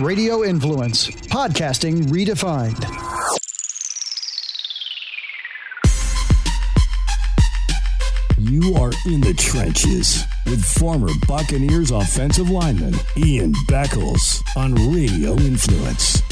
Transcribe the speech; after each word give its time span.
Radio 0.00 0.42
Influence, 0.42 1.08
podcasting 1.28 2.04
redefined. 2.04 2.82
You 8.38 8.74
are 8.74 8.90
in 9.06 9.20
the 9.20 9.34
trenches 9.34 10.24
with 10.46 10.64
former 10.64 11.08
Buccaneers 11.28 11.90
offensive 11.90 12.48
lineman 12.48 12.94
Ian 13.16 13.52
Beckles 13.68 14.42
on 14.56 14.74
Radio 14.94 15.32
Influence. 15.36 16.22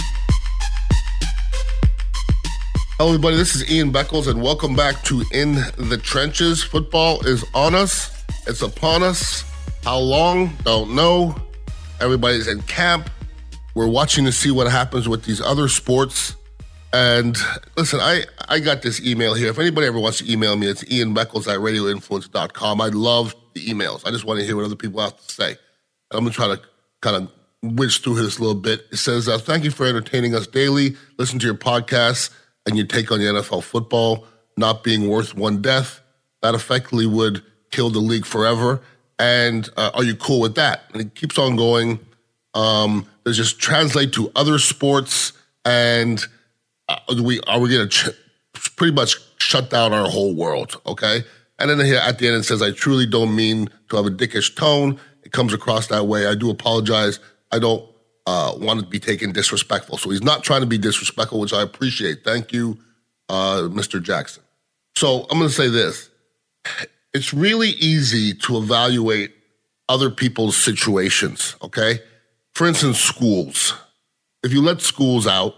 Hello, 2.97 3.11
everybody. 3.11 3.37
This 3.37 3.55
is 3.55 3.71
Ian 3.71 3.93
Beckles, 3.93 4.27
and 4.27 4.43
welcome 4.43 4.75
back 4.75 5.03
to 5.05 5.23
In 5.33 5.55
the 5.77 6.01
Trenches. 6.03 6.63
Football 6.63 7.25
is 7.27 7.45
on 7.55 7.75
us, 7.75 8.25
it's 8.47 8.63
upon 8.63 9.03
us. 9.03 9.45
How 9.85 9.99
long? 9.99 10.57
Don't 10.65 10.95
know. 10.95 11.37
Everybody's 12.01 12.49
in 12.49 12.63
camp. 12.63 13.11
We're 13.75 13.89
watching 13.89 14.25
to 14.25 14.33
see 14.33 14.51
what 14.51 14.71
happens 14.71 15.09
with 15.09 15.25
these 15.25 15.41
other 15.41 15.69
sports. 15.69 16.37
And 16.93 17.37
listen, 17.77 18.01
I, 18.01 18.25
I 18.49 18.59
got 18.59 18.83
this 18.83 19.01
email 19.01 19.35
here. 19.35 19.49
If 19.49 19.59
anybody 19.59 19.87
ever 19.87 20.01
wants 20.01 20.19
to 20.19 20.31
email 20.31 20.57
me, 20.57 20.67
it's 20.67 20.85
Ian 20.91 21.15
Beckles 21.15 21.47
at 21.47 21.61
radioinfluence.com. 21.61 22.81
I 22.81 22.89
love 22.89 23.35
the 23.55 23.65
emails. 23.67 24.07
I 24.07 24.11
just 24.11 24.25
want 24.25 24.41
to 24.41 24.47
hear 24.47 24.57
what 24.57 24.65
other 24.65 24.77
people 24.77 25.01
have 25.01 25.17
to 25.17 25.33
say. 25.33 25.51
And 25.51 25.59
I'm 26.13 26.21
going 26.21 26.33
to 26.33 26.37
try 26.37 26.49
to 26.49 26.61
kind 27.01 27.17
of 27.17 27.77
whiz 27.77 27.99
through 27.99 28.17
this 28.17 28.39
a 28.39 28.41
little 28.41 28.61
bit. 28.61 28.87
It 28.91 28.97
says, 28.97 29.29
uh, 29.29 29.39
Thank 29.39 29.65
you 29.65 29.71
for 29.71 29.87
entertaining 29.87 30.35
us 30.35 30.47
daily. 30.47 30.97
Listen 31.17 31.39
to 31.39 31.47
your 31.47 31.55
podcasts 31.55 32.31
and 32.67 32.77
your 32.77 32.87
take 32.87 33.13
on 33.13 33.21
the 33.21 33.27
NFL 33.27 33.63
football 33.63 34.27
not 34.57 34.85
being 34.85 35.09
worth 35.09 35.35
one 35.35 35.63
death. 35.63 36.01
That 36.43 36.55
effectively 36.55 37.07
would 37.07 37.43
kill 37.71 37.91
the 37.91 37.99
league 37.99 38.27
forever. 38.27 38.81
And 39.19 39.69
uh, 39.77 39.91
are 39.95 40.05
you 40.05 40.17
cool 40.17 40.41
with 40.41 40.55
that? 40.55 40.85
And 40.93 41.03
it 41.03 41.15
keeps 41.15 41.39
on 41.39 41.57
going. 41.57 42.01
Um, 42.55 43.07
just 43.37 43.59
translate 43.59 44.13
to 44.15 44.31
other 44.35 44.59
sports 44.59 45.33
and 45.65 46.25
uh, 46.89 46.99
we 47.23 47.41
are 47.43 47.61
we 47.61 47.71
going 47.71 47.89
to 47.89 48.11
ch- 48.13 48.71
pretty 48.77 48.95
much 48.95 49.17
shut 49.39 49.71
down 49.71 49.93
our 49.93 50.09
whole 50.09 50.35
world? 50.35 50.81
Okay. 50.87 51.23
And 51.59 51.71
then 51.71 51.85
here 51.85 51.99
at 51.99 52.19
the 52.19 52.27
end 52.27 52.37
it 52.37 52.45
says, 52.45 52.63
"I 52.63 52.73
truly 52.73 53.07
don't 53.07 53.35
mean 53.37 53.69
to 53.91 53.97
have 53.97 54.07
a 54.07 54.11
dickish 54.11 54.57
tone. 54.57 54.99
It 55.23 55.33
comes 55.33 55.53
across 55.53 55.89
that 55.89 56.07
way. 56.07 56.27
I 56.27 56.35
do 56.35 56.51
apologize. 56.51 57.21
I 57.53 57.59
don't 57.59 57.85
uh, 58.27 58.55
want 58.57 58.81
to 58.81 58.87
be 58.87 58.99
taken 58.99 59.33
disrespectful." 59.33 59.99
So 59.99 60.11
he's 60.11 60.23
not 60.23 60.43
trying 60.43 60.63
to 60.63 60.67
be 60.67 60.79
disrespectful, 60.79 61.39
which 61.39 61.53
I 61.53 61.63
appreciate. 61.63 62.25
Thank 62.25 62.53
you, 62.53 62.79
uh, 63.29 63.69
Mr. 63.71 64.03
Jackson. 64.03 64.43
So 64.97 65.27
I'm 65.31 65.39
going 65.39 65.51
to 65.51 65.55
say 65.55 65.69
this: 65.69 66.09
it's 67.13 67.35
really 67.35 67.71
easy 67.71 68.33
to 68.35 68.57
evaluate 68.57 69.33
other 69.89 70.11
people's 70.11 70.57
situations. 70.57 71.57
Okay, 71.63 72.01
for 72.61 72.67
instance, 72.67 73.01
schools. 73.01 73.75
If 74.43 74.53
you 74.53 74.61
let 74.61 74.83
schools 74.83 75.27
out 75.27 75.55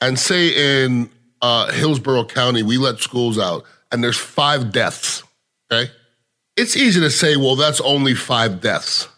and 0.00 0.16
say 0.16 0.84
in 0.84 1.10
uh, 1.42 1.72
Hillsborough 1.72 2.26
County, 2.26 2.62
we 2.62 2.78
let 2.78 3.00
schools 3.00 3.36
out 3.36 3.64
and 3.90 4.04
there's 4.04 4.16
five 4.16 4.70
deaths, 4.70 5.24
okay? 5.72 5.90
It's 6.56 6.76
easy 6.76 7.00
to 7.00 7.10
say, 7.10 7.34
well, 7.36 7.56
that's 7.56 7.80
only 7.80 8.14
five 8.14 8.60
deaths. 8.60 9.08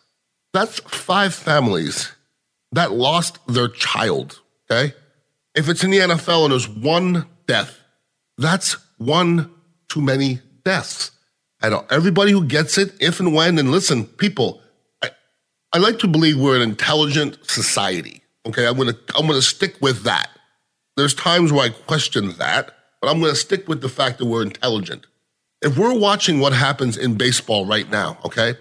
That's 0.55 0.81
five 0.81 1.35
families 1.35 2.11
that 2.73 2.93
lost 2.93 3.39
their 3.47 3.69
child, 3.69 4.41
okay? 4.71 4.95
If 5.55 5.69
it's 5.69 5.85
in 5.85 5.91
the 5.91 5.99
NFL 5.99 6.45
and 6.45 6.53
there's 6.53 6.67
one 6.67 7.27
death, 7.47 7.79
that's 8.39 8.79
one 8.97 9.51
too 9.91 10.01
many 10.01 10.41
deaths. 10.65 11.11
I 11.61 11.69
know 11.69 11.85
everybody 11.91 12.33
who 12.33 12.47
gets 12.47 12.79
it, 12.79 12.95
if 13.01 13.21
and 13.21 13.35
when, 13.35 13.59
and 13.59 13.71
listen, 13.71 14.07
people, 14.07 14.63
I, 15.73 15.79
like 15.79 15.99
to 16.01 16.09
believe 16.09 16.39
we're 16.39 16.57
an 16.57 16.63
intelligent 16.63 17.39
society. 17.49 18.23
Okay, 18.47 18.67
I'm 18.67 18.77
gonna 18.77 18.97
I'm 19.17 19.27
gonna 19.27 19.43
stick 19.43 19.77
with 19.81 20.05
that. 20.05 20.31
There's 20.97 21.15
times 21.15 21.53
where 21.53 21.67
I 21.67 21.69
question 21.69 22.33
that, 22.39 22.75
but 23.01 23.09
I'm 23.09 23.21
to 23.21 23.35
stick 23.37 23.69
with 23.69 23.81
the 23.81 23.89
fact 23.89 24.19
that 24.19 24.27
we're 24.27 24.43
intelligent. 24.43 25.07
If 25.63 25.77
we're 25.77 25.97
watching 25.97 26.41
what 26.41 26.53
happens 26.53 26.97
in 26.97 27.17
baseball 27.17 27.67
right 27.67 27.89
now, 27.89 28.19
okay? 28.25 28.55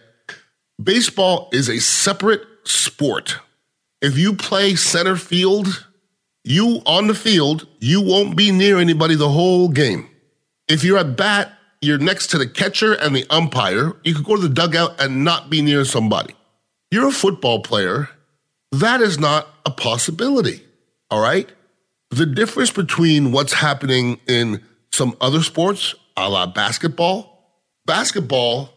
Baseball 0.82 1.50
is 1.52 1.70
a 1.70 1.80
separate 1.80 2.42
sport. 2.64 3.38
If 4.02 4.18
you 4.18 4.36
play 4.36 4.76
center 4.76 5.16
field, 5.16 5.88
you 6.44 6.82
on 6.86 7.08
the 7.08 7.16
field, 7.16 7.68
you 7.80 8.02
won't 8.02 8.36
be 8.36 8.52
near 8.52 8.78
anybody 8.78 9.16
the 9.16 9.30
whole 9.30 9.70
game. 9.70 10.08
If 10.68 10.84
you're 10.84 10.98
at 10.98 11.18
bat, 11.18 11.54
you're 11.82 11.98
next 11.98 12.28
to 12.28 12.38
the 12.38 12.48
catcher 12.48 12.94
and 12.94 13.16
the 13.16 13.26
umpire. 13.30 13.94
You 14.04 14.14
could 14.14 14.26
go 14.26 14.36
to 14.36 14.42
the 14.42 14.54
dugout 14.54 15.02
and 15.02 15.24
not 15.24 15.50
be 15.50 15.62
near 15.62 15.86
somebody. 15.86 16.36
You're 16.92 17.10
a 17.10 17.12
football 17.12 17.62
player. 17.62 18.10
That 18.72 19.02
is 19.02 19.20
not 19.20 19.48
a 19.66 19.72
possibility. 19.72 20.64
All 21.10 21.22
right? 21.22 21.50
The 22.12 22.26
difference 22.26 22.72
between 22.72 23.32
what's 23.32 23.54
happening 23.54 24.20
in 24.28 24.64
some 24.92 25.16
other 25.20 25.44
sports, 25.44 25.96
a 26.16 26.30
la 26.30 26.46
basketball, 26.46 27.62
basketball, 27.86 28.70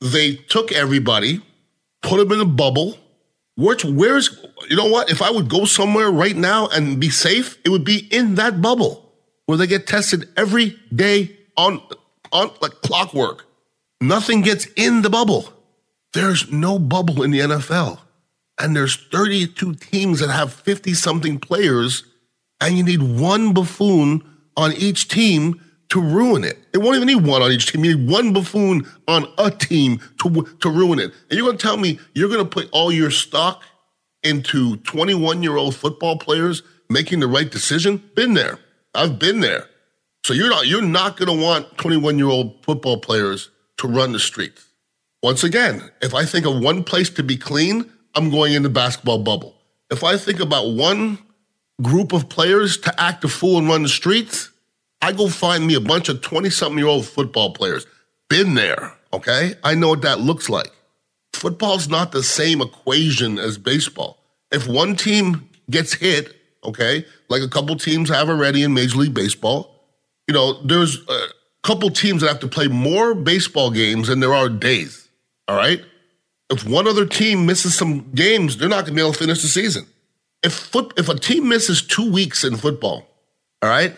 they 0.00 0.36
took 0.36 0.72
everybody, 0.72 1.42
put 2.02 2.18
them 2.18 2.32
in 2.32 2.40
a 2.40 2.44
bubble. 2.44 2.96
Which, 3.56 3.84
where's, 3.84 4.38
you 4.70 4.76
know 4.76 4.88
what? 4.88 5.10
If 5.10 5.20
I 5.20 5.30
would 5.30 5.48
go 5.48 5.64
somewhere 5.64 6.10
right 6.10 6.36
now 6.36 6.68
and 6.68 7.00
be 7.00 7.10
safe, 7.10 7.58
it 7.64 7.70
would 7.70 7.84
be 7.84 8.06
in 8.10 8.36
that 8.36 8.62
bubble 8.62 9.12
where 9.46 9.58
they 9.58 9.66
get 9.66 9.86
tested 9.86 10.28
every 10.36 10.78
day 10.94 11.36
on, 11.56 11.82
on 12.30 12.52
like 12.60 12.80
clockwork. 12.82 13.46
Nothing 14.00 14.42
gets 14.42 14.66
in 14.76 15.02
the 15.02 15.10
bubble. 15.10 15.52
There's 16.12 16.50
no 16.50 16.78
bubble 16.78 17.22
in 17.22 17.30
the 17.30 17.40
NFL. 17.40 18.00
And 18.60 18.74
there's 18.74 18.96
32 18.96 19.74
teams 19.74 20.20
that 20.20 20.30
have 20.30 20.52
50 20.52 20.94
something 20.94 21.38
players 21.38 22.04
and 22.60 22.76
you 22.76 22.82
need 22.82 23.02
one 23.02 23.52
buffoon 23.52 24.24
on 24.56 24.72
each 24.72 25.08
team 25.08 25.60
to 25.90 26.00
ruin 26.00 26.44
it. 26.44 26.58
It 26.74 26.78
won't 26.78 26.96
even 26.96 27.06
need 27.06 27.24
one 27.24 27.40
on 27.40 27.52
each 27.52 27.70
team. 27.70 27.84
You 27.84 27.96
need 27.96 28.10
one 28.10 28.32
buffoon 28.32 28.86
on 29.06 29.26
a 29.38 29.50
team 29.50 30.00
to, 30.22 30.42
to 30.60 30.70
ruin 30.70 30.98
it. 30.98 31.12
And 31.30 31.38
you're 31.38 31.46
going 31.46 31.56
to 31.56 31.62
tell 31.62 31.76
me 31.76 31.98
you're 32.14 32.28
going 32.28 32.44
to 32.44 32.50
put 32.50 32.68
all 32.72 32.92
your 32.92 33.10
stock 33.10 33.62
into 34.22 34.76
21 34.78 35.42
year 35.42 35.56
old 35.56 35.74
football 35.74 36.18
players 36.18 36.62
making 36.90 37.20
the 37.20 37.28
right 37.28 37.50
decision? 37.50 38.02
Been 38.14 38.34
there. 38.34 38.58
I've 38.94 39.18
been 39.18 39.40
there. 39.40 39.66
So 40.24 40.34
you're 40.34 40.50
not, 40.50 40.66
you're 40.66 40.82
not 40.82 41.16
going 41.16 41.38
to 41.38 41.44
want 41.44 41.78
21 41.78 42.18
year 42.18 42.28
old 42.28 42.64
football 42.64 42.98
players 42.98 43.50
to 43.78 43.88
run 43.88 44.12
the 44.12 44.18
streets. 44.18 44.67
Once 45.22 45.42
again, 45.42 45.90
if 46.00 46.14
I 46.14 46.24
think 46.24 46.46
of 46.46 46.60
one 46.60 46.84
place 46.84 47.10
to 47.10 47.22
be 47.22 47.36
clean, 47.36 47.90
I'm 48.14 48.30
going 48.30 48.54
in 48.54 48.62
the 48.62 48.68
basketball 48.68 49.18
bubble. 49.18 49.56
If 49.90 50.04
I 50.04 50.16
think 50.16 50.40
about 50.40 50.70
one 50.70 51.18
group 51.82 52.12
of 52.12 52.28
players 52.28 52.76
to 52.78 53.00
act 53.00 53.24
a 53.24 53.28
fool 53.28 53.58
and 53.58 53.68
run 53.68 53.82
the 53.82 53.88
streets, 53.88 54.50
I 55.00 55.12
go 55.12 55.28
find 55.28 55.66
me 55.66 55.74
a 55.74 55.80
bunch 55.80 56.08
of 56.08 56.20
20 56.20 56.50
something 56.50 56.78
year 56.78 56.86
old 56.86 57.06
football 57.06 57.52
players. 57.52 57.86
Been 58.28 58.54
there, 58.54 58.94
okay? 59.12 59.54
I 59.64 59.74
know 59.74 59.88
what 59.90 60.02
that 60.02 60.20
looks 60.20 60.48
like. 60.48 60.70
Football's 61.32 61.88
not 61.88 62.12
the 62.12 62.22
same 62.22 62.60
equation 62.60 63.38
as 63.38 63.58
baseball. 63.58 64.18
If 64.50 64.66
one 64.66 64.96
team 64.96 65.48
gets 65.70 65.94
hit, 65.94 66.34
okay, 66.64 67.04
like 67.28 67.42
a 67.42 67.48
couple 67.48 67.76
teams 67.76 68.08
have 68.08 68.28
already 68.28 68.62
in 68.62 68.74
Major 68.74 68.98
League 68.98 69.14
Baseball, 69.14 69.74
you 70.26 70.34
know, 70.34 70.60
there's 70.62 70.98
a 71.08 71.28
couple 71.62 71.90
teams 71.90 72.22
that 72.22 72.28
have 72.28 72.40
to 72.40 72.48
play 72.48 72.68
more 72.68 73.14
baseball 73.14 73.70
games 73.70 74.08
than 74.08 74.20
there 74.20 74.34
are 74.34 74.48
days, 74.48 75.07
all 75.48 75.56
right? 75.56 75.82
If 76.50 76.66
one 76.66 76.86
other 76.86 77.06
team 77.06 77.46
misses 77.46 77.76
some 77.76 78.12
games, 78.12 78.56
they're 78.56 78.68
not 78.68 78.84
going 78.84 78.86
to 78.86 78.92
be 78.92 79.00
able 79.00 79.12
to 79.12 79.18
finish 79.18 79.42
the 79.42 79.48
season 79.48 79.86
if 80.42 80.52
foot, 80.52 80.94
if 80.96 81.08
a 81.08 81.14
team 81.14 81.48
misses 81.48 81.82
two 81.82 82.10
weeks 82.10 82.44
in 82.44 82.56
football, 82.56 83.06
all 83.62 83.68
right, 83.68 83.96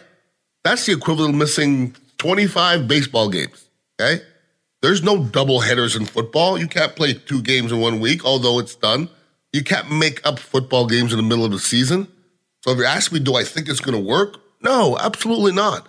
that's 0.65 0.87
the 0.87 0.93
equivalent 0.93 1.35
of 1.35 1.39
missing 1.39 1.95
25 2.19 2.89
baseball 2.89 3.29
games. 3.29 3.67
Okay. 4.01 4.23
There's 4.83 5.03
no 5.03 5.23
double 5.23 5.61
headers 5.61 5.95
in 5.95 6.07
football. 6.07 6.59
You 6.59 6.67
can't 6.67 6.97
play 6.97 7.13
two 7.13 7.43
games 7.43 7.71
in 7.71 7.81
one 7.81 8.01
week, 8.01 8.25
although 8.25 8.59
it's 8.59 8.75
done. 8.75 9.11
You 9.53 9.63
can't 9.63 9.91
make 9.91 10.27
up 10.27 10.39
football 10.39 10.87
games 10.87 11.13
in 11.13 11.19
the 11.19 11.23
middle 11.23 11.45
of 11.45 11.51
the 11.51 11.59
season. 11.59 12.09
So 12.65 12.71
if 12.71 12.79
you 12.79 12.85
ask 12.85 13.13
me, 13.13 13.19
do 13.19 13.35
I 13.35 13.45
think 13.45 13.69
it's 13.69 13.81
going 13.81 13.97
to 13.97 14.09
work? 14.09 14.39
No, 14.63 14.97
absolutely 14.99 15.53
not. 15.53 15.89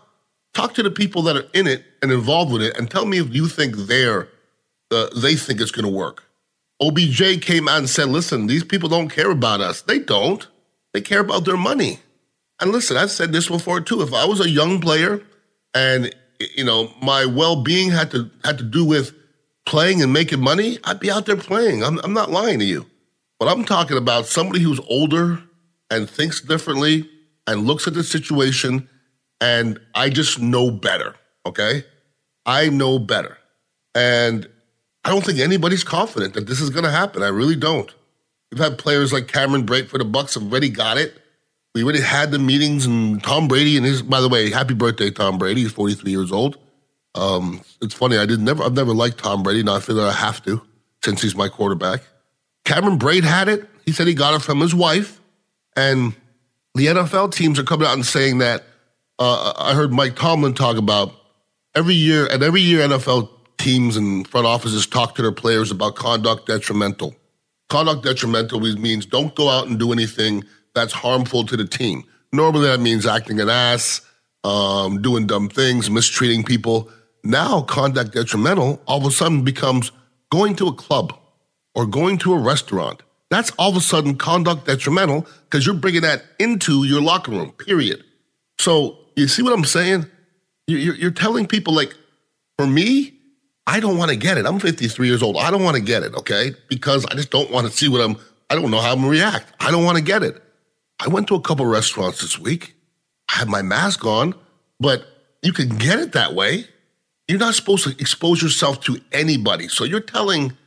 Talk 0.54 0.74
to 0.74 0.84
the 0.84 0.92
people 0.92 1.22
that 1.24 1.38
are 1.38 1.48
in 1.54 1.68
it 1.68 1.86
and 2.02 2.12
involved 2.12 2.52
with 2.52 2.62
it 2.62 2.78
and 2.78 2.92
tell 2.92 3.06
me 3.06 3.19
if 3.19 3.34
you 3.34 3.48
think 3.48 3.75
they're, 3.78 4.28
uh, 4.92 5.08
they 5.16 5.36
think 5.36 5.62
it's 5.62 5.72
going 5.72 5.86
to 5.86 5.92
work. 5.92 6.24
OBJ 6.82 7.42
came 7.42 7.68
out 7.68 7.78
and 7.78 7.90
said, 7.90 8.10
listen, 8.10 8.48
these 8.48 8.64
people 8.64 8.90
don't 8.90 9.10
care 9.10 9.30
about 9.30 9.62
us. 9.62 9.82
They 9.82 10.00
don't. 10.00 10.48
They 10.94 11.02
care 11.02 11.20
about 11.20 11.46
their 11.46 11.58
money. 11.58 12.00
And 12.60 12.72
listen, 12.72 12.98
I've 12.98 13.12
said 13.12 13.32
this 13.32 13.48
before 13.48 13.82
too. 13.82 14.02
If 14.02 14.14
I 14.14 14.26
was 14.26 14.40
a 14.40 14.50
young 14.50 14.82
player 14.82 15.22
and 15.74 16.14
you 16.56 16.64
know 16.64 16.92
my 17.02 17.26
well-being 17.26 17.92
had 17.92 18.12
to 18.12 18.30
had 18.44 18.58
to 18.58 18.64
do 18.64 18.84
with 18.84 19.14
playing 19.66 20.02
and 20.02 20.12
making 20.12 20.42
money, 20.42 20.78
I'd 20.84 21.00
be 21.00 21.12
out 21.12 21.26
there 21.26 21.38
playing. 21.38 21.84
I'm, 21.84 22.00
I'm 22.04 22.14
not 22.14 22.32
lying 22.32 22.60
to 22.60 22.66
you. 22.66 22.86
But 23.40 23.48
I'm 23.48 23.64
talking 23.66 23.98
about 23.98 24.28
somebody 24.28 24.62
who's 24.62 24.80
older 24.88 25.42
and 25.90 26.10
thinks 26.10 26.42
differently 26.42 27.10
and 27.48 27.66
looks 27.66 27.88
at 27.88 27.94
the 27.94 28.04
situation 28.04 28.88
and 29.40 29.80
I 29.96 30.10
just 30.10 30.40
know 30.40 30.70
better. 30.70 31.16
Okay. 31.46 31.84
I 32.46 32.70
know 32.70 33.00
better. 33.00 33.38
And 33.96 34.48
I 35.03 35.09
don't 35.09 35.25
think 35.25 35.39
anybody's 35.39 35.83
confident 35.83 36.33
that 36.36 36.48
this 36.48 36.62
is 36.62 36.69
going 36.69 36.83
to 36.83 36.92
happen. 36.92 37.24
I 37.24 37.30
really 37.30 37.56
don't. 37.56 37.92
We've 38.51 38.59
had 38.59 38.77
players 38.77 39.13
like 39.13 39.27
Cameron 39.27 39.65
Brate 39.65 39.88
for 39.88 39.98
the 39.98 40.06
Bucks 40.06 40.36
have 40.36 40.44
already 40.44 40.69
got 40.69 40.98
it. 40.98 41.18
We 41.74 41.83
already 41.83 42.01
had 42.01 42.31
the 42.31 42.39
meetings, 42.39 42.86
and 42.86 43.24
Tom 43.24 43.48
Brady 43.48 43.77
and 43.77 43.86
his. 43.86 44.01
By 44.01 44.19
the 44.19 44.27
way, 44.27 44.50
happy 44.51 44.74
birthday, 44.74 45.09
Tom 45.09 45.38
Brady. 45.38 45.62
He's 45.62 45.71
43 45.71 46.12
years 46.12 46.31
old. 46.31 46.57
Um, 47.15 47.62
it's 47.81 47.94
funny. 47.94 48.18
I 48.18 48.25
did 48.25 48.42
never. 48.42 48.63
I've 48.63 48.74
never 48.74 48.94
liked 48.94 49.19
Tom 49.19 49.42
Brady. 49.42 49.63
Now 49.63 49.75
I 49.75 49.80
feel 49.80 49.95
that 49.95 50.09
I 50.09 50.12
have 50.12 50.44
to 50.44 50.62
since 51.04 51.21
he's 51.21 51.36
my 51.36 51.47
quarterback. 51.47 52.01
Cameron 52.65 53.00
Brate 53.00 53.24
had 53.24 53.47
it. 53.47 53.68
He 53.86 53.94
said 53.94 54.07
he 54.07 54.13
got 54.13 54.33
it 54.33 54.42
from 54.42 54.59
his 54.59 54.75
wife, 54.75 55.21
and 55.77 56.13
the 56.75 56.88
NFL 56.88 57.33
teams 57.33 57.57
are 57.57 57.63
coming 57.63 57.88
out 57.88 57.94
and 57.94 58.06
saying 58.06 58.39
that. 58.39 58.65
Uh, 59.18 59.54
I 59.56 59.74
heard 59.74 59.94
Mike 59.94 60.15
Tomlin 60.15 60.54
talk 60.56 60.77
about 60.77 61.13
every 61.75 61.94
year, 61.94 62.25
and 62.25 62.44
every 62.44 62.62
year 62.62 62.86
NFL 62.88 63.30
teams 63.62 63.96
and 63.96 64.28
front 64.28 64.48
offices 64.48 64.88
talk 64.88 65.16
to 65.16 65.22
their 65.22 65.31
players 65.31 65.69
about 65.69 65.96
conduct 65.96 66.48
detrimental. 66.48 67.16
Conduct 67.69 68.04
detrimental 68.04 68.60
means 68.60 69.06
don't 69.06 69.36
go 69.36 69.50
out 69.50 69.68
and 69.68 69.78
do 69.78 69.94
anything 69.94 70.44
that's 70.74 70.92
harmful 70.92 71.46
to 71.46 71.56
the 71.56 71.66
team. 71.66 72.04
Normally 72.34 72.68
that 72.68 72.80
means 72.80 73.06
acting 73.06 73.40
an 73.40 73.50
ass, 73.50 74.02
um, 74.44 75.02
doing 75.02 75.28
dumb 75.28 75.48
things, 75.48 75.90
mistreating 75.90 76.44
people. 76.44 76.90
Now, 77.24 77.62
conduct 77.62 78.13
detrimental 78.13 78.81
all 78.88 78.98
of 78.98 79.06
a 79.06 79.12
sudden 79.12 79.44
becomes 79.44 79.92
going 80.31 80.56
to 80.56 80.68
a 80.68 80.74
club 80.74 81.14
or 81.75 81.86
going 81.86 82.18
to 82.19 82.34
a 82.34 82.40
restaurant. 82.40 83.04
That's 83.30 83.52
all 83.52 83.69
of 83.69 83.78
a 83.78 83.81
sudden 83.81 84.18
conduct 84.18 84.66
detrimental 84.66 85.28
because 85.44 85.66
you're 85.66 85.75
bringing 85.75 86.02
that 86.02 86.24
into 86.40 86.84
your 86.84 87.02
locker 87.02 87.31
room, 87.31 87.52
period. 87.52 88.04
So, 88.57 88.98
you 89.16 89.28
see 89.28 89.44
what 89.44 89.54
I'm 89.54 89.66
saying? 89.66 90.07
You're, 90.68 90.96
you're 90.96 91.12
telling 91.12 91.46
people, 91.48 91.74
like, 91.74 91.94
for 92.57 92.66
me, 92.66 93.20
I 93.71 93.79
don't 93.79 93.97
want 93.97 94.12
to 94.12 94.18
get 94.18 94.38
it. 94.38 94.45
I'm 94.45 94.59
53 94.59 95.07
years 95.07 95.23
old. 95.23 95.38
I 95.38 95.50
don't 95.50 95.63
want 95.63 95.77
to 95.77 95.81
get 95.81 96.03
it, 96.03 96.13
okay? 96.13 96.51
Because 96.68 97.06
I 97.06 97.15
just 97.15 97.31
don't 97.31 97.50
want 97.50 97.68
to 97.68 97.71
see 97.71 97.88
what 97.88 98.01
I'm, 98.01 98.18
I 98.50 98.56
don't 98.56 98.69
know 98.69 98.81
how 98.81 98.91
I'm 98.91 99.00
going 99.00 99.13
to 99.13 99.18
react. 99.18 99.53
I 99.62 99.71
don't 99.71 99.85
want 99.85 99.97
to 99.97 100.03
get 100.03 100.23
it. 100.23 100.44
I 101.00 101.07
went 101.07 101.29
to 101.29 101.35
a 101.35 101.39
couple 101.39 101.65
restaurants 101.65 102.19
this 102.19 102.38
week. 102.38 102.75
I 103.29 103.38
had 103.38 103.47
my 103.47 103.62
mask 103.62 104.03
on, 104.03 104.35
but 104.81 105.06
you 105.41 105.53
can 105.53 105.77
get 105.77 106.00
it 106.00 106.12
that 106.12 106.33
way. 106.33 106.65
You're 107.29 107.39
not 107.39 107.56
supposed 107.56 107.85
to 107.85 107.91
expose 107.91 108.41
yourself 108.41 108.81
to 108.81 109.00
anybody. 109.13 109.69
So 109.69 109.85
you're 109.85 110.01
telling 110.01 110.57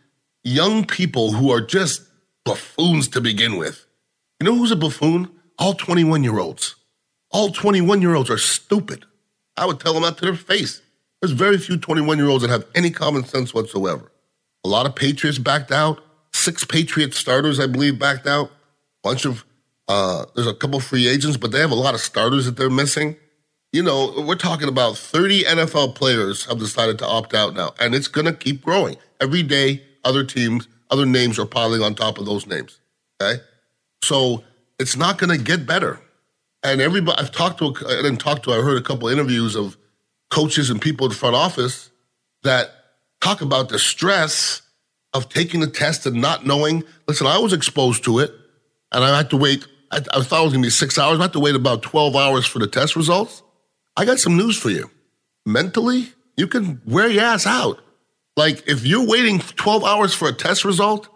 young 0.43 0.87
people 0.87 1.33
who 1.33 1.53
are 1.53 1.61
just 1.61 2.05
buffoons 2.47 3.09
to 3.09 3.21
begin 3.21 3.59
with. 3.59 3.85
You 4.41 4.47
know 4.47 4.57
who's 4.57 4.73
a 4.73 4.77
buffoon? 4.77 5.31
All 5.59 5.75
21 5.75 6.25
year 6.25 6.39
olds. 6.39 6.75
All 7.31 7.51
21 7.51 8.01
year 8.01 8.15
olds 8.15 8.31
are 8.31 8.39
stupid. 8.39 9.05
I 9.59 9.67
would 9.67 9.79
tell 9.79 9.93
them 9.93 10.05
that 10.05 10.17
to 10.17 10.25
their 10.25 10.37
face. 10.37 10.81
There's 11.25 11.33
very 11.33 11.57
few 11.57 11.79
21 11.79 12.19
year 12.19 12.29
olds 12.29 12.43
that 12.43 12.51
have 12.51 12.67
any 12.75 12.91
common 12.91 13.25
sense 13.25 13.55
whatsoever. 13.55 14.13
A 14.63 14.69
lot 14.69 14.85
of 14.85 14.95
Patriots 14.95 15.39
backed 15.39 15.73
out. 15.73 16.01
Six 16.35 16.65
Patriot 16.65 17.15
starters, 17.15 17.59
I 17.59 17.67
believe, 17.67 17.99
backed 17.99 18.27
out. 18.27 18.51
Bunch 19.03 19.25
of, 19.25 19.45
uh, 19.89 20.27
there's 20.35 20.47
a 20.47 20.55
couple 20.55 20.81
free 20.81 21.09
agents, 21.09 21.39
but 21.39 21.51
they 21.51 21.61
have 21.61 21.71
a 21.71 21.77
lot 21.77 21.95
of 21.95 22.01
starters 22.01 22.45
that 22.45 22.57
they're 22.57 22.71
missing 22.71 23.17
you 23.75 23.83
know, 23.83 24.15
we're 24.25 24.37
talking 24.37 24.69
about 24.69 24.97
30 24.97 25.43
NFL 25.43 25.97
players 25.97 26.45
have 26.45 26.61
decided 26.61 26.97
to 27.01 27.07
opt 27.09 27.35
out 27.35 27.55
now, 27.55 27.75
and 27.81 27.93
it's 27.93 28.07
going 28.07 28.25
to 28.25 28.33
keep 28.33 28.63
growing. 28.63 28.97
Every 29.21 29.43
day, 29.43 29.83
other 30.05 30.23
teams, 30.23 30.69
other 30.93 31.05
names 31.05 31.41
are 31.41 31.45
piling 31.45 31.83
on 31.83 31.97
top 31.97 32.19
of 32.19 32.25
those 32.25 32.47
names. 32.47 32.79
Okay. 33.21 33.43
So 34.05 34.45
it's 34.79 34.97
not 34.97 35.19
going 35.19 35.37
to 35.37 35.45
get 35.45 35.67
better. 35.67 35.99
And 36.63 36.81
everybody, 36.81 37.19
I've 37.19 37.33
talked 37.33 37.59
to, 37.59 37.75
I 37.85 37.97
didn't 37.97 38.19
talk 38.19 38.45
to, 38.45 38.53
I 38.53 38.63
heard 38.63 38.79
a 38.79 38.81
couple 38.81 39.09
interviews 39.09 39.57
of 39.57 39.77
coaches 40.31 40.71
and 40.71 40.81
people 40.81 41.07
in 41.07 41.11
the 41.11 41.19
front 41.19 41.37
office 41.37 41.91
that 42.43 42.71
talk 43.21 43.41
about 43.41 43.69
the 43.69 43.79
stress 43.79 44.63
of 45.13 45.29
taking 45.29 45.61
the 45.61 45.67
test 45.67 46.07
and 46.07 46.21
not 46.21 46.45
knowing. 46.45 46.85
Listen, 47.07 47.27
I 47.27 47.39
was 47.39 47.53
exposed 47.53 48.05
to 48.05 48.19
it 48.19 48.33
and 48.93 49.05
I 49.05 49.17
had 49.17 49.31
to 49.31 49.37
wait. 49.37 49.67
I, 49.91 49.99
I 49.99 50.23
thought 50.23 50.41
it 50.41 50.45
was 50.45 50.53
going 50.53 50.63
to 50.63 50.67
be 50.67 50.71
six 50.71 50.99
hours. 50.99 51.19
I 51.19 51.23
had 51.23 51.33
to 51.35 51.41
wait 51.41 51.55
about 51.55 51.83
12 51.83 52.17
hours 52.17 52.47
for 52.47 52.59
the 52.59 52.67
test 52.67 52.97
results. 52.97 53.43
I 53.97 54.05
got 54.05 54.19
some 54.19 54.37
news 54.37 54.59
for 54.59 54.71
you. 54.71 54.91
Mentally, 55.47 56.09
you 56.37 56.49
can 56.49 56.83
wear 56.85 57.09
your 57.09 57.23
ass 57.23 57.47
out. 57.47 57.81
Like 58.37 58.67
if 58.67 58.85
you're 58.85 59.07
waiting 59.07 59.39
12 59.39 59.85
hours 59.85 60.15
for 60.15 60.29
a 60.29 60.33
test 60.33 60.65
result, 60.65 61.09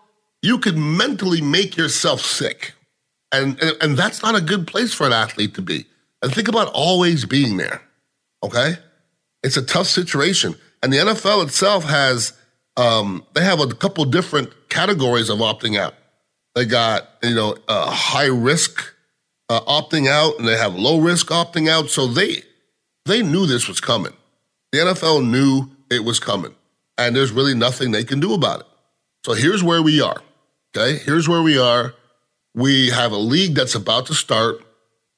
you 0.43 0.59
could 0.59 0.79
mentally 0.79 1.41
make 1.41 1.77
yourself 1.77 2.21
sick. 2.21 2.75
And, 3.33 3.61
and, 3.61 3.77
and 3.81 3.97
that's 3.97 4.23
not 4.23 4.37
a 4.37 4.41
good 4.41 4.67
place 4.67 4.95
for 4.95 5.07
an 5.07 5.13
athlete 5.13 5.55
to 5.55 5.63
be. 5.63 5.87
And 6.23 6.33
think 6.33 6.49
about 6.49 6.69
always 6.69 7.25
being 7.25 7.57
there. 7.57 7.83
Okay? 8.43 8.75
It's 9.43 9.57
a 9.57 9.65
tough 9.65 9.87
situation. 9.87 10.55
And 10.83 10.93
the 10.93 10.99
NFL 10.99 11.45
itself 11.45 11.85
has 11.85 12.33
um, 12.77 13.27
they 13.35 13.43
have 13.43 13.61
a 13.61 13.67
couple 13.69 14.05
different 14.05 14.53
categories 14.69 15.29
of 15.29 15.39
opting 15.39 15.79
out. 15.79 15.95
They 16.55 16.65
got, 16.65 17.09
you 17.23 17.35
know, 17.35 17.57
a 17.69 17.91
high 17.91 18.27
risk 18.27 18.95
uh, 19.49 19.61
opting 19.61 20.09
out 20.09 20.39
and 20.39 20.47
they 20.47 20.57
have 20.57 20.75
low 20.75 20.99
risk 20.99 21.29
opting 21.29 21.69
out. 21.69 21.91
So 21.91 22.07
they 22.07 22.43
they 23.05 23.23
knew 23.23 23.47
this 23.47 23.69
was 23.69 23.81
coming. 23.81 24.13
The 24.73 24.79
NFL 24.79 25.29
knew 25.29 25.71
it 25.91 26.05
was 26.05 26.21
coming, 26.21 26.55
and 26.99 27.17
there's 27.17 27.33
really 27.33 27.55
nothing 27.55 27.91
they 27.91 28.05
can 28.05 28.21
do 28.21 28.35
about 28.35 28.61
it. 28.61 28.67
So 29.25 29.33
here's 29.33 29.65
where 29.65 29.83
we 29.83 30.01
are. 30.03 30.23
Okay, 30.77 30.99
here's 30.99 31.29
where 31.29 31.43
we 31.43 31.59
are. 31.59 31.95
We 32.55 32.91
have 32.91 33.13
a 33.13 33.17
league 33.17 33.55
that's 33.55 33.75
about 33.75 34.07
to 34.07 34.15
start. 34.15 34.63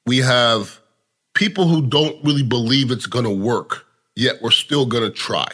We 0.05 0.19
have 0.19 0.79
people 1.33 1.67
who 1.67 1.81
don't 1.81 2.23
really 2.23 2.43
believe 2.43 2.91
it's 2.91 3.07
going 3.07 3.25
to 3.25 3.31
work, 3.31 3.85
yet 4.15 4.41
we're 4.41 4.51
still 4.51 4.85
going 4.85 5.03
to 5.03 5.09
try. 5.09 5.47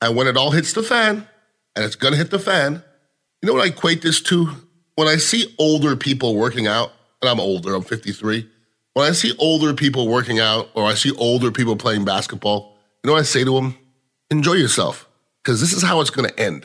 And 0.00 0.16
when 0.16 0.26
it 0.26 0.36
all 0.36 0.50
hits 0.50 0.72
the 0.72 0.82
fan, 0.82 1.26
and 1.76 1.84
it's 1.84 1.96
going 1.96 2.12
to 2.12 2.18
hit 2.18 2.30
the 2.30 2.38
fan, 2.38 2.82
you 3.42 3.46
know 3.46 3.54
what 3.54 3.64
I 3.64 3.68
equate 3.68 4.02
this 4.02 4.20
to? 4.22 4.48
When 4.94 5.08
I 5.08 5.16
see 5.16 5.54
older 5.58 5.96
people 5.96 6.36
working 6.36 6.66
out, 6.66 6.92
and 7.20 7.28
I'm 7.28 7.40
older, 7.40 7.74
I'm 7.74 7.82
53, 7.82 8.48
when 8.94 9.08
I 9.08 9.12
see 9.12 9.34
older 9.38 9.74
people 9.74 10.08
working 10.08 10.38
out 10.38 10.70
or 10.74 10.84
I 10.84 10.94
see 10.94 11.10
older 11.16 11.50
people 11.50 11.76
playing 11.76 12.04
basketball, 12.04 12.76
you 13.02 13.08
know 13.08 13.14
what 13.14 13.20
I 13.20 13.24
say 13.24 13.44
to 13.44 13.54
them? 13.54 13.76
Enjoy 14.30 14.52
yourself 14.52 15.08
because 15.42 15.60
this 15.60 15.72
is 15.72 15.82
how 15.82 16.00
it's 16.00 16.10
going 16.10 16.28
to 16.28 16.40
end. 16.40 16.64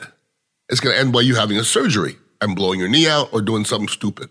It's 0.68 0.80
going 0.80 0.94
to 0.94 1.00
end 1.00 1.12
by 1.12 1.22
you 1.22 1.34
having 1.34 1.58
a 1.58 1.64
surgery 1.64 2.16
and 2.40 2.54
blowing 2.54 2.78
your 2.78 2.88
knee 2.88 3.08
out 3.08 3.32
or 3.32 3.42
doing 3.42 3.64
something 3.64 3.88
stupid. 3.88 4.30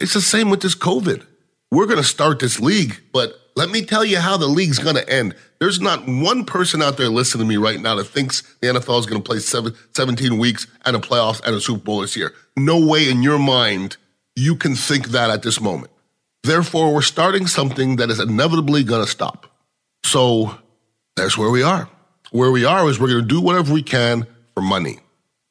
It's 0.00 0.14
the 0.14 0.20
same 0.20 0.50
with 0.50 0.60
this 0.60 0.74
COVID. 0.74 1.24
We're 1.70 1.86
going 1.86 1.98
to 1.98 2.04
start 2.04 2.38
this 2.38 2.60
league, 2.60 3.00
but 3.12 3.34
let 3.56 3.70
me 3.70 3.82
tell 3.82 4.04
you 4.04 4.18
how 4.18 4.36
the 4.36 4.46
league's 4.46 4.78
going 4.78 4.96
to 4.96 5.08
end. 5.08 5.34
There's 5.58 5.80
not 5.80 6.06
one 6.06 6.44
person 6.44 6.82
out 6.82 6.96
there 6.96 7.08
listening 7.08 7.44
to 7.44 7.48
me 7.48 7.56
right 7.56 7.80
now 7.80 7.94
that 7.96 8.04
thinks 8.04 8.42
the 8.60 8.68
NFL 8.68 9.00
is 9.00 9.06
going 9.06 9.22
to 9.22 9.26
play 9.26 9.38
seven, 9.38 9.74
17 9.94 10.38
weeks 10.38 10.66
and 10.84 10.94
a 10.94 10.98
playoffs 10.98 11.40
and 11.44 11.54
a 11.54 11.60
Super 11.60 11.82
Bowl 11.82 12.00
this 12.00 12.16
year. 12.16 12.32
No 12.56 12.78
way 12.78 13.08
in 13.10 13.22
your 13.22 13.38
mind 13.38 13.96
you 14.36 14.54
can 14.54 14.74
think 14.74 15.08
that 15.08 15.30
at 15.30 15.42
this 15.42 15.60
moment. 15.60 15.90
Therefore, 16.42 16.94
we're 16.94 17.02
starting 17.02 17.46
something 17.46 17.96
that 17.96 18.10
is 18.10 18.20
inevitably 18.20 18.84
going 18.84 19.04
to 19.04 19.10
stop. 19.10 19.50
So 20.04 20.56
that's 21.16 21.36
where 21.36 21.50
we 21.50 21.62
are. 21.62 21.88
Where 22.30 22.52
we 22.52 22.64
are 22.64 22.88
is 22.88 23.00
we're 23.00 23.08
going 23.08 23.22
to 23.22 23.26
do 23.26 23.40
whatever 23.40 23.72
we 23.72 23.82
can 23.82 24.26
for 24.54 24.60
money. 24.60 24.98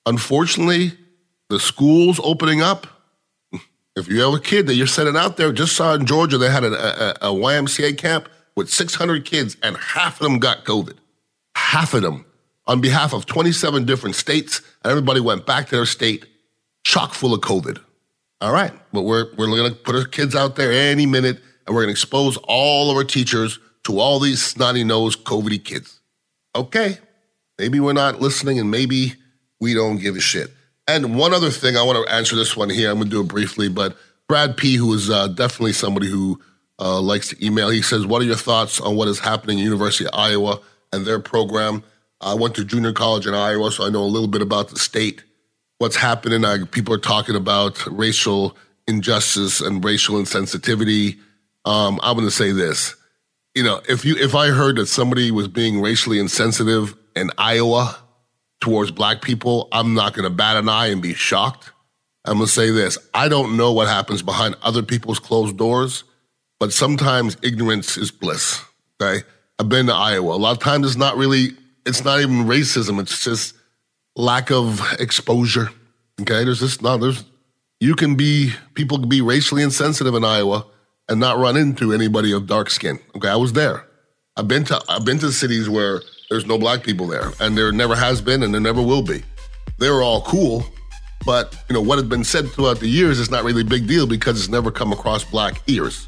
Unfortunately, 0.05 0.93
the 1.49 1.59
schools 1.59 2.19
opening 2.23 2.61
up, 2.61 2.87
if 3.95 4.07
you 4.07 4.21
have 4.21 4.33
a 4.33 4.39
kid 4.39 4.67
that 4.67 4.75
you're 4.75 4.87
sending 4.87 5.15
out 5.15 5.37
there, 5.37 5.51
just 5.51 5.75
saw 5.75 5.93
in 5.93 6.05
Georgia, 6.05 6.37
they 6.37 6.49
had 6.49 6.63
a, 6.63 7.25
a, 7.25 7.31
a 7.31 7.33
YMCA 7.33 7.97
camp 7.97 8.29
with 8.55 8.69
600 8.69 9.25
kids 9.25 9.57
and 9.63 9.77
half 9.77 10.19
of 10.19 10.25
them 10.25 10.39
got 10.39 10.65
COVID. 10.65 10.97
Half 11.55 11.93
of 11.93 12.01
them 12.01 12.25
on 12.67 12.81
behalf 12.81 13.13
of 13.13 13.25
27 13.25 13.85
different 13.85 14.15
states, 14.15 14.61
and 14.83 14.91
everybody 14.91 15.19
went 15.19 15.45
back 15.45 15.67
to 15.69 15.75
their 15.75 15.85
state 15.85 16.25
chock 16.83 17.13
full 17.13 17.33
of 17.33 17.41
COVID. 17.41 17.79
All 18.41 18.51
right, 18.51 18.73
but 18.91 19.03
we're 19.03 19.33
we're 19.37 19.47
going 19.47 19.71
to 19.71 19.75
put 19.75 19.95
our 19.95 20.05
kids 20.05 20.35
out 20.35 20.55
there 20.55 20.71
any 20.71 21.05
minute, 21.05 21.39
and 21.65 21.75
we're 21.75 21.83
going 21.83 21.87
to 21.87 21.99
expose 21.99 22.37
all 22.43 22.91
of 22.91 22.97
our 22.97 23.03
teachers 23.03 23.59
to 23.83 23.99
all 23.99 24.19
these 24.19 24.43
snotty 24.43 24.83
nosed 24.83 25.23
COVIDy 25.23 25.63
kids. 25.63 25.99
Okay, 26.55 26.97
maybe 27.57 27.79
we're 27.79 27.93
not 27.93 28.19
listening, 28.19 28.59
and 28.59 28.69
maybe 28.69 29.13
we 29.59 29.73
don't 29.73 29.97
give 29.97 30.15
a 30.15 30.19
shit. 30.19 30.51
And 30.87 31.17
one 31.17 31.33
other 31.33 31.49
thing, 31.49 31.77
I 31.77 31.83
want 31.83 32.05
to 32.05 32.13
answer 32.13 32.35
this 32.35 32.55
one 32.55 32.69
here. 32.69 32.89
I'm 32.89 32.97
going 32.97 33.09
to 33.09 33.11
do 33.11 33.21
it 33.21 33.27
briefly, 33.27 33.69
but 33.69 33.97
Brad 34.27 34.57
P, 34.57 34.75
who 34.75 34.93
is 34.93 35.09
uh, 35.09 35.27
definitely 35.27 35.73
somebody 35.73 36.07
who 36.07 36.39
uh, 36.79 36.99
likes 37.01 37.29
to 37.29 37.45
email, 37.45 37.69
he 37.69 37.81
says, 37.81 38.05
"What 38.05 38.21
are 38.21 38.25
your 38.25 38.35
thoughts 38.35 38.79
on 38.79 38.95
what 38.95 39.07
is 39.07 39.19
happening 39.19 39.59
at 39.59 39.63
University 39.63 40.05
of 40.05 40.11
Iowa 40.13 40.59
and 40.93 41.05
their 41.05 41.19
program?" 41.19 41.83
I 42.21 42.33
went 42.33 42.55
to 42.55 42.65
junior 42.65 42.93
college 42.93 43.27
in 43.27 43.33
Iowa, 43.33 43.71
so 43.71 43.85
I 43.85 43.89
know 43.89 44.03
a 44.03 44.05
little 44.05 44.27
bit 44.27 44.41
about 44.41 44.69
the 44.69 44.79
state 44.79 45.23
what's 45.77 45.95
happening. 45.95 46.45
Uh, 46.45 46.65
people 46.71 46.93
are 46.93 46.99
talking 46.99 47.35
about 47.35 47.85
racial 47.87 48.55
injustice 48.87 49.61
and 49.61 49.83
racial 49.83 50.15
insensitivity. 50.15 51.17
Um, 51.65 51.99
I'm 52.03 52.15
going 52.15 52.27
to 52.27 52.31
say 52.31 52.51
this. 52.51 52.95
You 53.53 53.63
know, 53.63 53.81
if 53.87 54.05
you 54.05 54.15
if 54.17 54.35
I 54.35 54.49
heard 54.49 54.77
that 54.77 54.87
somebody 54.87 55.31
was 55.31 55.47
being 55.47 55.81
racially 55.81 56.19
insensitive 56.19 56.95
in 57.15 57.31
Iowa 57.37 57.97
towards 58.61 58.91
black 58.91 59.21
people, 59.21 59.67
I'm 59.71 59.93
not 59.93 60.13
going 60.13 60.23
to 60.23 60.35
bat 60.35 60.57
an 60.57 60.69
eye 60.69 60.87
and 60.87 61.01
be 61.01 61.13
shocked. 61.13 61.71
I'm 62.25 62.35
going 62.37 62.47
to 62.47 62.51
say 62.51 62.71
this. 62.71 62.97
I 63.13 63.27
don't 63.27 63.57
know 63.57 63.71
what 63.71 63.87
happens 63.87 64.21
behind 64.21 64.55
other 64.63 64.81
people's 64.81 65.19
closed 65.19 65.57
doors, 65.57 66.03
but 66.59 66.73
sometimes 66.73 67.37
ignorance 67.43 67.97
is 67.97 68.11
bliss. 68.11 68.61
Okay. 69.01 69.23
I've 69.59 69.69
been 69.69 69.87
to 69.87 69.93
Iowa. 69.93 70.35
A 70.35 70.37
lot 70.37 70.51
of 70.51 70.59
times 70.59 70.87
it's 70.87 70.95
not 70.97 71.17
really, 71.17 71.49
it's 71.85 72.03
not 72.03 72.19
even 72.19 72.45
racism. 72.45 72.99
It's 72.99 73.23
just 73.23 73.55
lack 74.15 74.51
of 74.51 74.81
exposure. 74.99 75.69
Okay, 76.21 76.43
there's 76.43 76.59
just 76.59 76.81
not, 76.81 77.01
there's 77.01 77.23
you 77.79 77.95
can 77.95 78.15
be 78.15 78.53
people 78.73 78.99
can 78.99 79.09
be 79.09 79.21
racially 79.21 79.61
insensitive 79.61 80.15
in 80.15 80.23
Iowa 80.23 80.65
and 81.09 81.19
not 81.19 81.37
run 81.37 81.57
into 81.57 81.93
anybody 81.93 82.31
of 82.31 82.47
dark 82.47 82.69
skin. 82.69 82.99
Okay, 83.15 83.27
I 83.27 83.35
was 83.35 83.53
there. 83.53 83.85
I've 84.37 84.47
been 84.47 84.63
to 84.65 84.81
I've 84.89 85.05
been 85.05 85.19
to 85.19 85.31
cities 85.31 85.69
where 85.69 86.01
there's 86.29 86.45
no 86.45 86.57
black 86.57 86.83
people 86.83 87.07
there, 87.07 87.31
and 87.39 87.57
there 87.57 87.71
never 87.71 87.95
has 87.95 88.21
been, 88.21 88.43
and 88.43 88.53
there 88.53 88.61
never 88.61 88.81
will 88.81 89.01
be. 89.01 89.23
They 89.77 89.89
were 89.89 90.01
all 90.01 90.21
cool, 90.21 90.65
but 91.25 91.55
you 91.69 91.73
know 91.73 91.81
what 91.81 91.97
has 91.97 92.07
been 92.07 92.23
said 92.23 92.49
throughout 92.49 92.79
the 92.79 92.87
years 92.87 93.19
is 93.19 93.29
not 93.29 93.43
really 93.43 93.61
a 93.61 93.65
big 93.65 93.87
deal 93.87 94.07
because 94.07 94.39
it's 94.39 94.49
never 94.49 94.71
come 94.71 94.91
across 94.91 95.23
black 95.23 95.61
ears. 95.67 96.07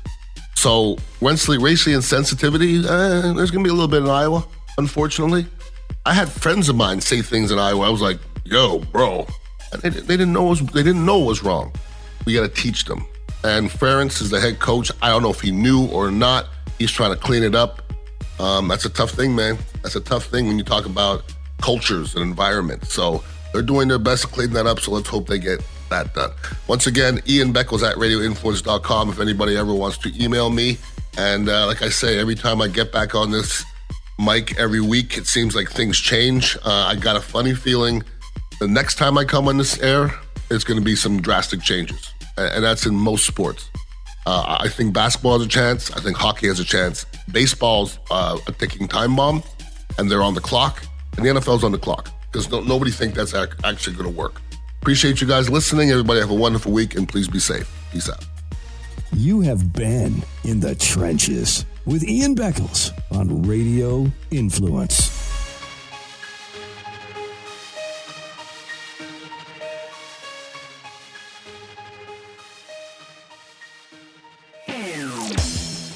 So 0.56 0.98
racially, 1.22 1.58
racially 1.58 1.96
insensitivity, 1.96 2.84
uh, 2.84 3.34
there's 3.34 3.52
gonna 3.52 3.64
be 3.64 3.70
a 3.70 3.74
little 3.74 3.88
bit 3.88 4.04
in 4.04 4.10
Iowa, 4.10 4.46
unfortunately. 4.78 5.46
I 6.06 6.14
had 6.14 6.30
friends 6.30 6.70
of 6.70 6.76
mine 6.76 7.02
say 7.02 7.22
things 7.22 7.52
in 7.52 7.60
Iowa. 7.60 7.86
I 7.86 7.90
was 7.90 8.02
like, 8.02 8.20
"Yo, 8.46 8.80
bro," 8.80 9.28
they, 9.82 9.90
they 9.90 10.18
didn't 10.18 10.34
know 10.34 10.44
was, 10.44 10.62
they 10.62 10.84
didn't 10.84 11.06
know 11.06 11.20
was 11.20 11.44
wrong. 11.44 11.74
We 12.26 12.34
got 12.34 12.42
to 12.42 12.62
teach 12.62 12.86
them. 12.86 13.06
And 13.44 13.70
Ferentz 13.70 14.22
is 14.22 14.30
the 14.30 14.40
head 14.40 14.60
coach. 14.60 14.92
I 15.02 15.10
don't 15.10 15.22
know 15.22 15.30
if 15.30 15.42
he 15.42 15.52
knew 15.52 15.88
or 15.88 16.12
not. 16.12 16.48
He's 16.80 16.92
trying 16.92 17.12
to 17.12 17.18
clean 17.18 17.44
it 17.44 17.56
up. 17.56 17.82
Um, 18.40 18.68
that's 18.68 18.86
a 18.86 18.90
tough 18.90 19.12
thing, 19.12 19.36
man. 19.36 19.58
That's 19.88 19.96
a 19.96 20.01
tough 20.01 20.25
thing 20.25 20.48
when 20.48 20.58
you 20.58 20.65
talk 20.65 20.86
about 20.86 21.24
cultures 21.62 22.13
and 22.13 22.22
environments. 22.22 22.94
So 22.94 23.24
they're 23.53 23.62
doing 23.62 23.88
their 23.88 23.98
best 23.98 24.24
to 24.24 24.27
clean 24.27 24.51
that 24.51 24.65
up. 24.65 24.82
So 24.82 24.91
let's 24.91 25.08
hope 25.08 25.27
they 25.27 25.39
get 25.39 25.63
that 25.89 26.13
done. 26.13 26.32
Once 26.67 26.88
again, 26.88 27.22
Ian 27.25 27.53
Beckles 27.53 27.89
at 27.89 27.96
radioinfluence.com 27.96 29.10
if 29.10 29.22
anybody 29.22 29.56
ever 29.56 29.74
wants 29.74 29.98
to 30.00 30.12
email 30.22 30.50
me. 30.50 30.77
And 31.17 31.48
uh, 31.48 31.67
like 31.67 31.82
I 31.84 31.88
say, 31.88 32.20
every 32.20 32.36
time 32.36 32.62
I 32.62 32.67
get 32.67 32.91
back 32.91 33.15
on 33.15 33.32
this 33.32 33.63
mic 34.20 34.60
every 34.60 34.82
week, 34.82 35.17
it 35.17 35.25
seems 35.25 35.56
like 35.56 35.72
things 35.72 35.98
change. 35.98 36.58
Uh, 36.65 36.89
I 36.89 36.96
got 36.96 37.15
a 37.15 37.22
funny 37.22 37.53
feeling 37.53 38.03
the 38.60 38.67
next 38.67 38.96
time 38.96 39.17
I 39.17 39.24
come 39.24 39.48
on 39.48 39.56
this 39.56 39.79
air, 39.79 40.12
it's 40.51 40.65
going 40.65 40.79
to 40.82 40.86
be 40.86 40.98
some 40.98 41.22
drastic 41.22 41.62
changes 41.62 42.13
and 42.38 42.62
that's 42.62 42.86
in 42.86 42.94
most 42.94 43.25
sports. 43.25 43.70
Uh, 44.25 44.58
I 44.60 44.67
think 44.67 44.94
basketball 44.94 45.38
has 45.38 45.48
a 45.48 45.50
chance. 45.50 45.89
I 45.91 46.01
think 46.01 46.17
hockey 46.17 46.48
has 46.48 46.60
a 46.60 46.65
chance. 46.65 47.06
Baseball's 47.32 47.98
uh, 48.12 48.38
a 48.48 48.51
ticking 48.51 48.88
time 48.88 49.15
bomb, 49.15 49.41
and 49.98 50.10
they're 50.10 50.24
on 50.24 50.34
the 50.34 50.42
clock. 50.42 50.84
And 51.18 51.25
the 51.25 51.30
NFL's 51.30 51.63
on 51.63 51.72
the 51.72 51.77
clock 51.80 52.10
because 52.32 52.50
no, 52.51 52.62
nobody 52.62 52.92
think 52.92 53.16
that's 53.16 53.34
ac- 53.34 53.51
actually 53.63 53.96
going 53.96 54.12
to 54.12 54.16
work. 54.18 54.42
Appreciate 54.82 55.20
you 55.22 55.27
guys 55.27 55.50
listening. 55.50 55.89
Everybody 55.92 56.20
have 56.20 56.30
a 56.30 56.36
wonderful 56.36 56.72
week, 56.72 56.96
and 56.96 57.08
please 57.10 57.27
be 57.27 57.39
safe. 57.39 57.70
Peace 57.92 58.10
out. 58.10 58.24
You 59.13 59.42
have 59.42 59.74
been 59.74 60.22
in 60.44 60.60
the 60.60 60.75
trenches 60.75 61.66
with 61.86 62.04
Ian 62.04 62.36
Beckles 62.36 62.92
on 63.12 63.44
Radio 63.44 64.12
Influence. 64.32 65.08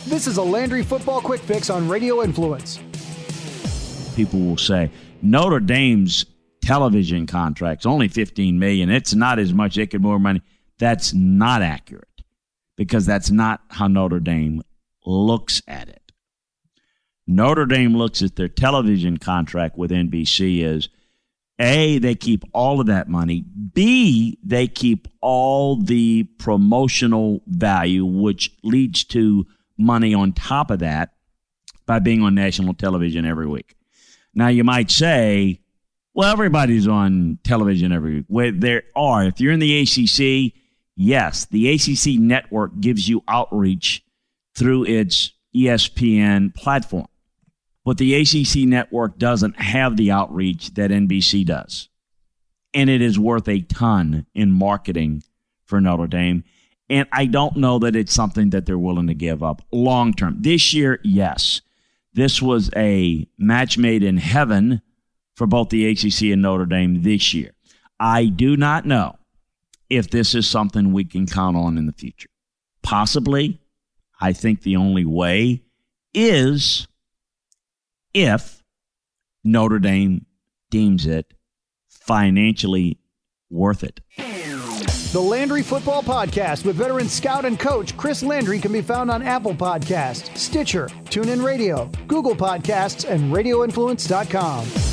This 0.05 0.27
is 0.27 0.37
a 0.37 0.43
Landry 0.43 0.83
Football 0.83 1.21
Quick 1.21 1.41
Fix 1.41 1.69
on 1.69 1.87
Radio 1.87 2.21
Influence. 2.23 2.79
People 4.15 4.39
will 4.39 4.57
say 4.57 4.91
Notre 5.21 5.59
Dame's 5.59 6.25
television 6.61 7.27
contract's 7.27 7.85
only 7.85 8.07
15 8.07 8.59
million. 8.59 8.89
It's 8.89 9.13
not 9.13 9.39
as 9.39 9.53
much. 9.53 9.75
They 9.75 9.87
could 9.87 10.01
more 10.01 10.19
money. 10.19 10.41
That's 10.79 11.13
not 11.13 11.61
accurate 11.61 12.07
because 12.75 13.05
that's 13.05 13.29
not 13.31 13.61
how 13.69 13.87
Notre 13.87 14.19
Dame 14.19 14.63
looks 15.05 15.61
at 15.67 15.89
it. 15.89 16.11
Notre 17.27 17.65
Dame 17.65 17.95
looks 17.95 18.21
at 18.21 18.35
their 18.35 18.47
television 18.47 19.17
contract 19.17 19.77
with 19.77 19.91
NBC 19.91 20.63
as 20.63 20.89
A, 21.59 21.99
they 21.99 22.15
keep 22.15 22.43
all 22.53 22.79
of 22.79 22.87
that 22.87 23.07
money. 23.07 23.45
B, 23.73 24.39
they 24.43 24.67
keep 24.67 25.07
all 25.21 25.77
the 25.77 26.23
promotional 26.39 27.41
value, 27.45 28.05
which 28.05 28.51
leads 28.63 29.03
to 29.05 29.45
money 29.77 30.13
on 30.13 30.33
top 30.33 30.71
of 30.71 30.79
that 30.79 31.13
by 31.85 31.99
being 31.99 32.23
on 32.23 32.35
national 32.35 32.73
television 32.73 33.25
every 33.25 33.47
week. 33.47 33.75
Now, 34.33 34.47
you 34.47 34.63
might 34.63 34.89
say, 34.91 35.61
well, 36.13 36.31
everybody's 36.31 36.87
on 36.87 37.39
television 37.43 37.91
every 37.91 38.15
week. 38.15 38.25
Well, 38.27 38.51
there 38.53 38.83
are. 38.95 39.23
If 39.23 39.39
you're 39.39 39.53
in 39.53 39.59
the 39.59 39.81
ACC, 39.81 40.53
yes, 40.95 41.45
the 41.45 41.71
ACC 41.71 42.19
network 42.19 42.79
gives 42.79 43.07
you 43.07 43.23
outreach 43.27 44.03
through 44.55 44.85
its 44.85 45.31
ESPN 45.55 46.53
platform. 46.55 47.07
But 47.83 47.97
the 47.97 48.15
ACC 48.15 48.67
network 48.67 49.17
doesn't 49.17 49.59
have 49.59 49.97
the 49.97 50.11
outreach 50.11 50.73
that 50.75 50.91
NBC 50.91 51.45
does. 51.45 51.89
And 52.73 52.89
it 52.89 53.01
is 53.01 53.17
worth 53.17 53.47
a 53.47 53.61
ton 53.61 54.27
in 54.33 54.51
marketing 54.51 55.23
for 55.65 55.81
Notre 55.81 56.07
Dame. 56.07 56.43
And 56.89 57.07
I 57.11 57.25
don't 57.25 57.55
know 57.55 57.79
that 57.79 57.95
it's 57.95 58.13
something 58.13 58.51
that 58.51 58.65
they're 58.65 58.77
willing 58.77 59.07
to 59.07 59.13
give 59.13 59.41
up 59.41 59.61
long 59.71 60.13
term. 60.13 60.37
This 60.41 60.73
year, 60.73 60.99
yes. 61.03 61.61
This 62.13 62.41
was 62.41 62.69
a 62.75 63.27
match 63.37 63.77
made 63.77 64.03
in 64.03 64.17
heaven 64.17 64.81
for 65.35 65.47
both 65.47 65.69
the 65.69 65.87
ACC 65.87 66.33
and 66.33 66.41
Notre 66.41 66.65
Dame 66.65 67.01
this 67.03 67.33
year. 67.33 67.51
I 67.99 68.25
do 68.25 68.57
not 68.57 68.85
know 68.85 69.15
if 69.89 70.09
this 70.09 70.35
is 70.35 70.49
something 70.49 70.91
we 70.93 71.05
can 71.05 71.25
count 71.27 71.55
on 71.55 71.77
in 71.77 71.85
the 71.85 71.93
future. 71.93 72.29
Possibly. 72.81 73.61
I 74.19 74.33
think 74.33 74.61
the 74.61 74.75
only 74.75 75.05
way 75.05 75.63
is 76.13 76.87
if 78.13 78.61
Notre 79.43 79.79
Dame 79.79 80.25
deems 80.69 81.05
it 81.05 81.33
financially 81.89 82.99
worth 83.49 83.83
it. 83.83 83.99
The 85.11 85.19
Landry 85.19 85.61
Football 85.61 86.03
Podcast 86.03 86.63
with 86.63 86.77
veteran 86.77 87.09
scout 87.09 87.43
and 87.43 87.59
coach 87.59 87.97
Chris 87.97 88.23
Landry 88.23 88.59
can 88.59 88.71
be 88.71 88.81
found 88.81 89.11
on 89.11 89.21
Apple 89.21 89.53
Podcasts, 89.53 90.37
Stitcher, 90.37 90.87
TuneIn 91.05 91.43
Radio, 91.43 91.91
Google 92.07 92.33
Podcasts, 92.33 93.05
and 93.05 93.33
RadioInfluence.com. 93.33 94.90